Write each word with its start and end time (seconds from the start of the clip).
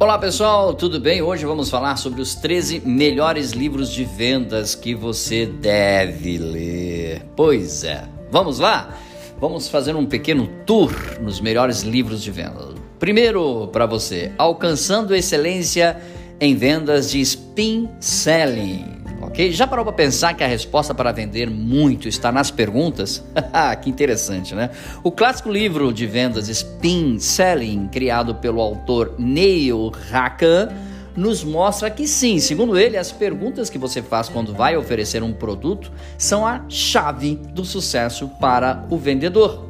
Olá 0.00 0.16
pessoal, 0.16 0.74
tudo 0.74 1.00
bem? 1.00 1.22
Hoje 1.22 1.44
vamos 1.44 1.68
falar 1.68 1.96
sobre 1.96 2.20
os 2.20 2.36
13 2.36 2.82
melhores 2.86 3.50
livros 3.50 3.90
de 3.90 4.04
vendas 4.04 4.76
que 4.76 4.94
você 4.94 5.44
deve 5.44 6.38
ler. 6.38 7.26
Pois 7.34 7.82
é, 7.82 8.04
vamos 8.30 8.60
lá? 8.60 8.96
Vamos 9.40 9.66
fazer 9.66 9.96
um 9.96 10.06
pequeno 10.06 10.48
tour 10.64 10.92
nos 11.20 11.40
melhores 11.40 11.82
livros 11.82 12.22
de 12.22 12.30
vendas. 12.30 12.76
Primeiro 13.00 13.66
para 13.72 13.86
você, 13.86 14.30
Alcançando 14.38 15.16
Excelência 15.16 16.00
em 16.40 16.54
Vendas 16.54 17.10
de 17.10 17.20
Spin 17.20 17.88
Selling 17.98 18.97
Já 19.38 19.68
parou 19.68 19.84
para 19.84 19.94
pensar 19.94 20.34
que 20.34 20.42
a 20.42 20.48
resposta 20.48 20.92
para 20.92 21.12
vender 21.12 21.48
muito 21.48 22.08
está 22.08 22.32
nas 22.32 22.50
perguntas? 22.50 23.22
que 23.80 23.88
interessante, 23.88 24.52
né? 24.52 24.70
O 25.04 25.12
clássico 25.12 25.48
livro 25.48 25.92
de 25.92 26.06
vendas 26.06 26.48
Spin 26.48 27.20
Selling, 27.20 27.86
criado 27.86 28.34
pelo 28.34 28.60
autor 28.60 29.14
Neil 29.16 29.92
Rakan, 30.10 30.70
nos 31.14 31.44
mostra 31.44 31.88
que 31.88 32.04
sim, 32.08 32.40
segundo 32.40 32.76
ele, 32.76 32.96
as 32.96 33.12
perguntas 33.12 33.70
que 33.70 33.78
você 33.78 34.02
faz 34.02 34.28
quando 34.28 34.52
vai 34.52 34.76
oferecer 34.76 35.22
um 35.22 35.32
produto 35.32 35.92
são 36.16 36.44
a 36.44 36.64
chave 36.68 37.36
do 37.36 37.64
sucesso 37.64 38.28
para 38.40 38.86
o 38.90 38.98
vendedor. 38.98 39.67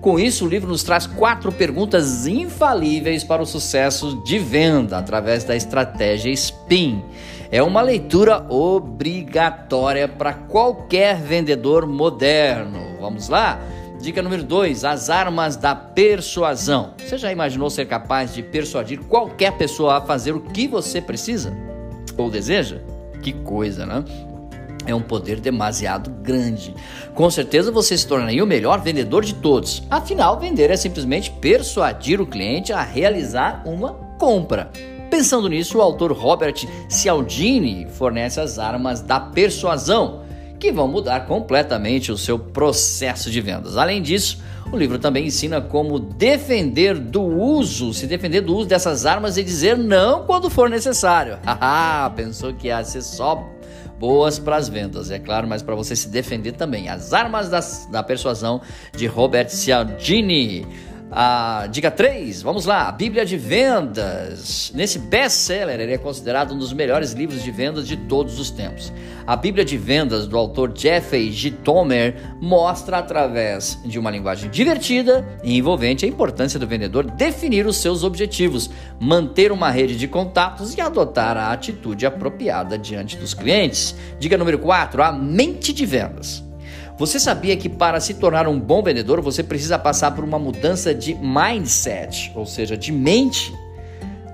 Com 0.00 0.18
isso, 0.18 0.46
o 0.46 0.48
livro 0.48 0.68
nos 0.68 0.84
traz 0.84 1.06
quatro 1.06 1.50
perguntas 1.50 2.26
infalíveis 2.26 3.24
para 3.24 3.42
o 3.42 3.46
sucesso 3.46 4.22
de 4.22 4.38
venda 4.38 4.96
através 4.96 5.42
da 5.42 5.56
estratégia 5.56 6.32
SPIN. 6.34 7.02
É 7.50 7.60
uma 7.62 7.82
leitura 7.82 8.46
obrigatória 8.48 10.06
para 10.06 10.32
qualquer 10.32 11.16
vendedor 11.16 11.84
moderno. 11.84 12.96
Vamos 13.00 13.28
lá? 13.28 13.58
Dica 14.00 14.22
número 14.22 14.44
2: 14.44 14.84
as 14.84 15.10
armas 15.10 15.56
da 15.56 15.74
persuasão. 15.74 16.94
Você 16.98 17.18
já 17.18 17.32
imaginou 17.32 17.68
ser 17.68 17.86
capaz 17.86 18.32
de 18.32 18.42
persuadir 18.42 19.00
qualquer 19.00 19.52
pessoa 19.58 19.96
a 19.96 20.00
fazer 20.00 20.32
o 20.32 20.40
que 20.40 20.68
você 20.68 21.00
precisa 21.00 21.56
ou 22.16 22.30
deseja? 22.30 22.78
Que 23.20 23.32
coisa, 23.32 23.84
né? 23.84 24.04
É 24.86 24.94
um 24.94 25.02
poder 25.02 25.40
demasiado 25.40 26.10
grande. 26.22 26.74
Com 27.14 27.30
certeza 27.30 27.70
você 27.70 27.96
se 27.96 28.06
tornaria 28.06 28.42
o 28.42 28.46
melhor 28.46 28.80
vendedor 28.80 29.24
de 29.24 29.34
todos. 29.34 29.82
Afinal, 29.90 30.38
vender 30.38 30.70
é 30.70 30.76
simplesmente 30.76 31.30
persuadir 31.30 32.20
o 32.20 32.26
cliente 32.26 32.72
a 32.72 32.82
realizar 32.82 33.62
uma 33.66 33.92
compra. 34.18 34.70
Pensando 35.10 35.48
nisso, 35.48 35.78
o 35.78 35.82
autor 35.82 36.12
Robert 36.12 36.66
Cialdini 36.88 37.86
fornece 37.90 38.40
as 38.40 38.58
armas 38.58 39.00
da 39.00 39.18
persuasão, 39.18 40.22
que 40.58 40.72
vão 40.72 40.88
mudar 40.88 41.26
completamente 41.26 42.10
o 42.10 42.18
seu 42.18 42.38
processo 42.38 43.30
de 43.30 43.40
vendas. 43.40 43.76
Além 43.76 44.02
disso, 44.02 44.42
o 44.72 44.76
livro 44.76 44.98
também 44.98 45.26
ensina 45.26 45.60
como 45.60 45.98
defender 45.98 46.98
do 46.98 47.22
uso, 47.22 47.94
se 47.94 48.06
defender 48.06 48.42
do 48.42 48.54
uso 48.54 48.68
dessas 48.68 49.06
armas 49.06 49.36
e 49.36 49.42
dizer 49.42 49.78
não 49.78 50.26
quando 50.26 50.50
for 50.50 50.68
necessário. 50.68 51.38
Haha, 51.46 52.10
pensou 52.10 52.52
que 52.52 52.66
ia 52.68 52.82
ser 52.84 53.02
só 53.02 53.46
boas 53.98 54.38
para 54.38 54.56
as 54.56 54.68
vendas, 54.68 55.10
é 55.10 55.18
claro, 55.18 55.48
mas 55.48 55.62
para 55.62 55.74
você 55.74 55.96
se 55.96 56.08
defender 56.08 56.52
também. 56.52 56.88
As 56.88 57.12
armas 57.12 57.48
das, 57.48 57.88
da 57.90 58.02
persuasão 58.02 58.60
de 58.96 59.06
Robert 59.06 59.48
Cialdini. 59.48 60.66
A 61.10 61.66
dica 61.70 61.90
3, 61.90 62.42
vamos 62.42 62.66
lá, 62.66 62.92
Bíblia 62.92 63.24
de 63.24 63.38
Vendas. 63.38 64.70
Nesse 64.74 64.98
best-seller, 64.98 65.80
ele 65.80 65.94
é 65.94 65.98
considerado 65.98 66.52
um 66.52 66.58
dos 66.58 66.70
melhores 66.74 67.12
livros 67.12 67.42
de 67.42 67.50
vendas 67.50 67.88
de 67.88 67.96
todos 67.96 68.38
os 68.38 68.50
tempos. 68.50 68.92
A 69.26 69.34
Bíblia 69.34 69.64
de 69.64 69.78
Vendas 69.78 70.26
do 70.26 70.36
autor 70.36 70.70
Jeffrey 70.74 71.32
G. 71.32 71.50
Tomer 71.50 72.14
mostra 72.42 72.98
através 72.98 73.78
de 73.86 73.98
uma 73.98 74.10
linguagem 74.10 74.50
divertida 74.50 75.26
e 75.42 75.56
envolvente 75.56 76.04
a 76.04 76.08
importância 76.08 76.60
do 76.60 76.66
vendedor 76.66 77.10
definir 77.10 77.66
os 77.66 77.78
seus 77.78 78.04
objetivos, 78.04 78.70
manter 79.00 79.50
uma 79.50 79.70
rede 79.70 79.96
de 79.96 80.08
contatos 80.08 80.76
e 80.76 80.80
adotar 80.80 81.38
a 81.38 81.52
atitude 81.52 82.04
apropriada 82.04 82.76
diante 82.76 83.16
dos 83.16 83.32
clientes. 83.32 83.94
Dica 84.18 84.36
número 84.36 84.58
4, 84.58 85.02
a 85.02 85.10
mente 85.10 85.72
de 85.72 85.86
vendas. 85.86 86.47
Você 86.98 87.20
sabia 87.20 87.56
que 87.56 87.68
para 87.68 88.00
se 88.00 88.14
tornar 88.14 88.48
um 88.48 88.58
bom 88.58 88.82
vendedor 88.82 89.20
você 89.20 89.44
precisa 89.44 89.78
passar 89.78 90.10
por 90.10 90.24
uma 90.24 90.38
mudança 90.38 90.92
de 90.92 91.14
mindset, 91.14 92.32
ou 92.34 92.44
seja, 92.44 92.76
de 92.76 92.90
mente? 92.90 93.54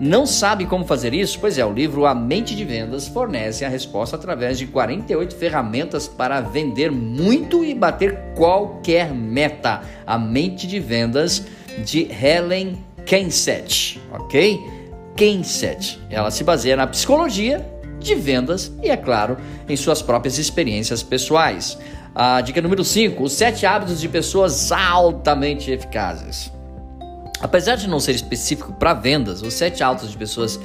Não 0.01 0.27
sabe 0.27 0.65
como 0.65 0.87
fazer 0.87 1.13
isso? 1.13 1.39
Pois 1.39 1.59
é, 1.59 1.65
o 1.65 1.73
livro 1.73 2.07
A 2.07 2.15
Mente 2.15 2.57
de 2.57 2.65
Vendas 2.65 3.07
fornece 3.07 3.67
a 3.67 3.69
resposta 3.69 4.17
através 4.17 4.59
de 4.59 4.67
48 4.67 5.37
ferramentas 5.37 6.09
para 6.09 6.41
vender 6.41 6.91
muito 6.91 7.63
e 7.63 7.75
bater 7.75 8.33
qualquer 8.35 9.13
meta. 9.13 9.83
A 10.07 10.19
Mente 10.19 10.67
de 10.67 10.81
Vendas 10.81 11.45
de 11.85 12.09
Helen 12.11 12.83
Kenseth, 13.05 14.01
ok? 14.11 14.59
Kenseth. 15.15 15.99
Ela 16.11 16.31
se 16.31 16.43
baseia 16.43 16.77
na 16.77 16.87
psicologia 16.87 17.65
de 18.01 18.15
vendas 18.15 18.73
e, 18.83 18.89
é 18.89 18.97
claro, 18.97 19.37
em 19.69 19.77
suas 19.77 20.03
próprias 20.03 20.39
experiências 20.39 21.03
pessoais. 21.03 21.79
A 22.15 22.41
dica 22.41 22.63
número 22.63 22.85
5: 22.85 23.25
os 23.25 23.33
sete 23.33 23.67
hábitos 23.67 24.01
de 24.01 24.09
pessoas 24.09 24.71
altamente 24.71 25.71
eficazes. 25.71 26.53
Apesar 27.41 27.75
de 27.75 27.89
não 27.89 27.99
ser 27.99 28.15
específico 28.15 28.73
para 28.73 28.95
vendas, 28.95 29.43
os 29.43 29.53
sete 29.53 29.83
hábitos 29.83 30.13
de 30.13 30.17
pessoas, 30.17 30.61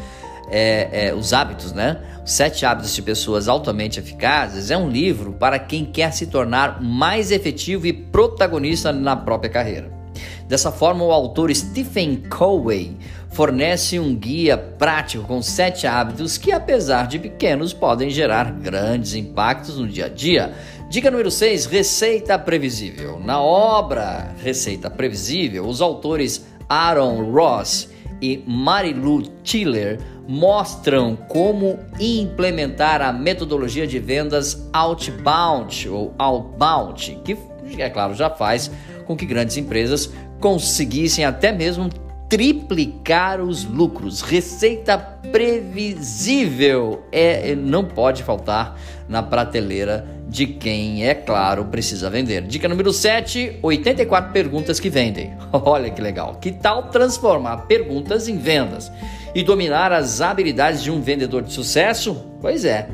é, 0.52 1.08
é, 1.08 1.14
os 1.14 1.34
hábitos, 1.34 1.74
né? 1.74 2.00
Os 2.24 2.32
sete 2.32 2.66
hábitos 2.66 2.94
de 2.94 3.02
pessoas 3.02 3.48
altamente 3.48 4.00
eficazes 4.00 4.70
é 4.70 4.78
um 4.78 4.88
livro 4.88 5.34
para 5.34 5.58
quem 5.58 5.84
quer 5.84 6.14
se 6.14 6.28
tornar 6.28 6.82
mais 6.82 7.32
efetivo 7.32 7.88
e 7.88 7.94
protagonista 7.94 8.94
na 8.94 9.16
própria 9.16 9.50
carreira. 9.50 10.00
Dessa 10.48 10.72
forma, 10.72 11.04
o 11.04 11.12
autor 11.12 11.54
Stephen 11.54 12.24
Covey 12.30 12.98
fornece 13.30 14.00
um 14.00 14.16
guia 14.16 14.58
prático 14.58 15.24
com 15.24 15.42
sete 15.42 15.86
hábitos 15.86 16.38
que, 16.38 16.52
apesar 16.52 17.08
de 17.08 17.20
pequenos, 17.20 17.72
podem 17.72 18.09
gerar 18.09 18.52
grandes 18.52 19.14
impactos 19.14 19.78
no 19.78 19.88
dia 19.88 20.06
a 20.06 20.09
dia. 20.09 20.54
Dica 20.90 21.12
número 21.12 21.30
6: 21.30 21.68
Receita 21.68 22.40
Previsível. 22.40 23.20
Na 23.20 23.40
obra 23.40 24.34
Receita 24.42 24.90
Previsível, 24.90 25.68
os 25.68 25.82
autores 25.82 26.48
Aaron 26.68 27.32
Ross 27.32 27.92
e 28.20 28.44
Marilu 28.48 29.22
Tiller 29.44 30.00
mostram 30.28 31.16
como 31.16 31.78
implementar 32.00 33.04
a 33.04 33.14
metodologia 33.14 33.86
de 33.86 34.00
vendas 34.00 34.68
outbound 34.74 35.88
ou 35.88 36.16
outbound, 36.18 37.20
que 37.24 37.38
é 37.78 37.90
claro 37.92 38.16
já 38.16 38.32
faz 38.32 38.72
com 39.06 39.16
que 39.16 39.28
grandes 39.28 39.58
empresas 39.58 40.12
conseguissem 40.40 41.24
até 41.24 41.52
mesmo 41.52 41.88
triplicar 42.29 43.41
os 43.41 43.66
lucros. 43.66 44.22
Receita 44.22 44.97
previsível 45.31 47.03
é 47.12 47.56
não 47.56 47.84
pode 47.84 48.23
faltar 48.23 48.79
na 49.09 49.23
prateleira 49.23 50.07
de 50.28 50.45
quem, 50.45 51.07
é 51.07 51.16
claro, 51.16 51.66
precisa 51.66 52.07
vender. 52.07 52.44
Dica 52.44 52.69
número 52.69 52.94
7, 52.94 53.57
84 53.63 54.31
perguntas 54.31 54.79
que 54.79 54.88
vendem. 54.88 55.34
Olha 55.51 55.90
que 55.90 56.00
legal. 56.00 56.35
Que 56.35 56.51
tal 56.51 56.84
transformar 56.84 57.66
perguntas 57.66 58.28
em 58.28 58.38
vendas 58.38 58.91
e 59.34 59.41
dominar 59.41 59.91
as 59.91 60.22
habilidades 60.22 60.84
de 60.84 60.91
um 60.91 61.01
vendedor 61.01 61.41
de 61.41 61.51
sucesso? 61.51 62.23
Pois 62.40 62.63
é. 62.63 62.90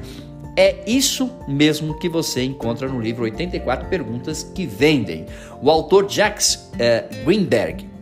É 0.57 0.90
isso 0.90 1.29
mesmo 1.46 2.00
que 2.00 2.07
você 2.07 2.41
encontra 2.41 2.88
no 2.88 3.02
livro 3.02 3.25
84 3.25 3.90
Perguntas 3.90 4.41
que 4.41 4.66
Vendem. 4.66 5.25
O 5.62 5.69
autor 5.69 6.09
Jax 6.09 6.72
eh, 6.79 7.03
Greenberg 7.25 7.95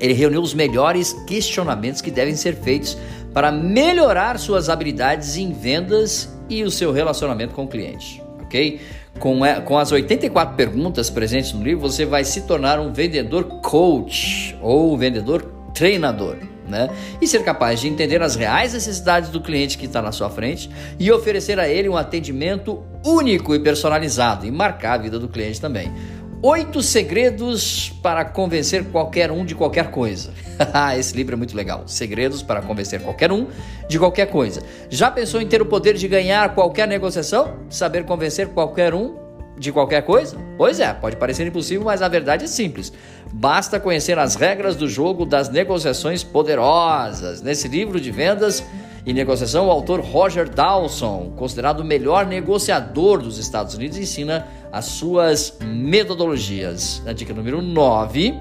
ele 0.00 0.14
reuniu 0.14 0.40
os 0.40 0.54
melhores 0.54 1.12
questionamentos 1.26 2.00
que 2.00 2.10
devem 2.10 2.34
ser 2.34 2.56
feitos 2.56 2.96
para 3.32 3.52
melhorar 3.52 4.38
suas 4.38 4.68
habilidades 4.68 5.36
em 5.36 5.52
vendas 5.52 6.34
e 6.48 6.64
o 6.64 6.70
seu 6.70 6.90
relacionamento 6.90 7.54
com 7.54 7.64
o 7.64 7.68
cliente, 7.68 8.22
ok? 8.42 8.80
Com, 9.18 9.40
com 9.64 9.78
as 9.78 9.92
84 9.92 10.56
perguntas 10.56 11.10
presentes 11.10 11.52
no 11.52 11.62
livro, 11.62 11.80
você 11.80 12.04
vai 12.04 12.24
se 12.24 12.42
tornar 12.42 12.80
um 12.80 12.92
vendedor 12.92 13.44
coach 13.60 14.56
ou 14.60 14.96
vendedor 14.96 15.42
treinador. 15.74 16.36
Né? 16.66 16.88
E 17.20 17.26
ser 17.26 17.42
capaz 17.42 17.80
de 17.80 17.88
entender 17.88 18.22
as 18.22 18.36
reais 18.36 18.72
necessidades 18.72 19.28
do 19.28 19.40
cliente 19.40 19.76
que 19.76 19.86
está 19.86 20.00
na 20.00 20.12
sua 20.12 20.30
frente 20.30 20.70
e 21.00 21.10
oferecer 21.10 21.58
a 21.58 21.68
ele 21.68 21.88
um 21.88 21.96
atendimento 21.96 22.84
único 23.04 23.56
e 23.56 23.58
personalizado 23.58 24.46
e 24.46 24.52
marcar 24.52 24.92
a 24.92 24.98
vida 24.98 25.18
do 25.18 25.28
cliente 25.28 25.60
também. 25.60 25.92
Oito 26.42 26.80
segredos 26.82 27.90
para 28.02 28.24
convencer 28.24 28.86
qualquer 28.86 29.30
um 29.30 29.44
de 29.44 29.54
qualquer 29.54 29.90
coisa. 29.90 30.32
Esse 30.98 31.14
livro 31.14 31.34
é 31.34 31.36
muito 31.36 31.54
legal. 31.54 31.82
Segredos 31.86 32.42
para 32.42 32.62
convencer 32.62 33.02
qualquer 33.02 33.30
um 33.30 33.48
de 33.86 33.98
qualquer 33.98 34.24
coisa. 34.24 34.62
Já 34.88 35.10
pensou 35.10 35.42
em 35.42 35.46
ter 35.46 35.60
o 35.60 35.66
poder 35.66 35.96
de 35.96 36.08
ganhar 36.08 36.54
qualquer 36.54 36.88
negociação? 36.88 37.58
Saber 37.68 38.06
convencer 38.06 38.48
qualquer 38.48 38.94
um 38.94 39.18
de 39.58 39.70
qualquer 39.70 40.00
coisa? 40.00 40.38
Pois 40.56 40.80
é, 40.80 40.90
pode 40.94 41.16
parecer 41.16 41.46
impossível, 41.46 41.84
mas 41.84 42.00
a 42.00 42.08
verdade 42.08 42.46
é 42.46 42.48
simples. 42.48 42.90
Basta 43.30 43.78
conhecer 43.78 44.18
as 44.18 44.34
regras 44.34 44.74
do 44.74 44.88
jogo 44.88 45.26
das 45.26 45.50
negociações 45.50 46.24
poderosas. 46.24 47.42
Nesse 47.42 47.68
livro 47.68 48.00
de 48.00 48.10
vendas 48.10 48.64
e 49.04 49.12
negociação, 49.12 49.68
o 49.68 49.70
autor 49.70 50.00
Roger 50.00 50.48
Dawson, 50.48 51.32
considerado 51.36 51.80
o 51.80 51.84
melhor 51.84 52.26
negociador 52.26 53.22
dos 53.22 53.38
Estados 53.38 53.74
Unidos, 53.74 53.96
ensina 53.96 54.46
as 54.70 54.86
suas 54.86 55.56
metodologias. 55.62 57.02
Na 57.04 57.12
dica 57.12 57.32
número 57.32 57.62
9, 57.62 58.34